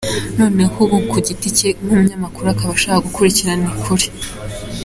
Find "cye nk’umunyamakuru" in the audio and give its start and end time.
1.57-2.47